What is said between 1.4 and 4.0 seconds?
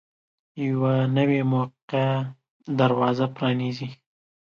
موقع دروازه پرانیزي.